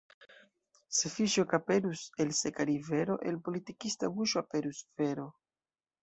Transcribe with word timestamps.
Se 0.99 1.09
fiŝo 1.15 1.43
ekaperus 1.47 2.05
el 2.23 2.31
seka 2.37 2.65
rivero, 2.69 3.17
el 3.31 3.37
politikista 3.49 4.09
buŝo 4.15 4.41
aperus 4.41 4.81
vero. 5.03 5.27